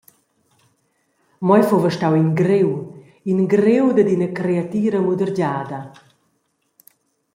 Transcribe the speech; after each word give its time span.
Mo 1.45 1.53
ei 1.57 1.65
fuva 1.69 1.89
stau 1.95 2.13
in 2.23 2.29
griu, 2.39 2.69
in 3.31 3.39
griu 3.53 3.85
dad 3.95 4.09
ina 4.15 4.29
creatira 4.39 4.99
mudergiada. 5.05 5.79